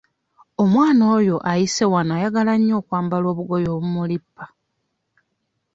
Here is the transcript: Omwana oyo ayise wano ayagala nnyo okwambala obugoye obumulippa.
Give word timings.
Omwana 0.63 1.03
oyo 1.17 1.35
ayise 1.51 1.85
wano 1.93 2.11
ayagala 2.17 2.53
nnyo 2.57 2.75
okwambala 2.81 3.25
obugoye 3.33 3.67
obumulippa. 3.75 4.45